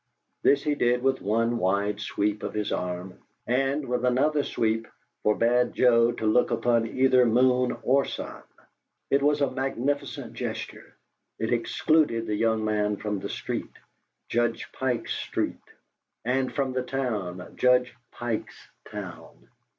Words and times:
This 0.41 0.63
he 0.63 0.73
did 0.73 1.03
with 1.03 1.21
one 1.21 1.59
wide 1.59 1.99
sweep 2.01 2.41
of 2.41 2.55
his 2.55 2.71
arm, 2.71 3.19
and, 3.45 3.87
with 3.87 4.03
another 4.03 4.43
sweep, 4.43 4.87
forbade 5.21 5.73
Joe 5.75 6.11
to 6.13 6.25
look 6.25 6.49
upon 6.49 6.87
either 6.87 7.23
moon 7.23 7.77
OR 7.83 8.03
sun. 8.05 8.41
It 9.11 9.21
was 9.21 9.41
a 9.41 9.51
magnificent 9.51 10.33
gesture: 10.33 10.97
it 11.37 11.53
excluded 11.53 12.25
the 12.25 12.33
young 12.35 12.65
man 12.65 12.97
from 12.97 13.19
the 13.19 13.29
street, 13.29 13.77
Judge 14.27 14.71
Pike's 14.71 15.13
street, 15.13 15.61
and 16.25 16.51
from 16.51 16.73
the 16.73 16.81
town, 16.81 17.53
Judge 17.55 17.93
Pike's 18.11 18.69
town. 18.91 19.49